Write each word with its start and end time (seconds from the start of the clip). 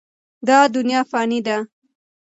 دا 0.47 0.59
دنیا 0.75 1.01
فاني 1.11 1.39
ده. 1.47 1.57